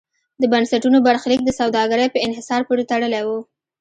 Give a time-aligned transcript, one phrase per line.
[0.41, 3.29] د بنسټونو برخلیک د سوداګرۍ په انحصار پورې تړلی و.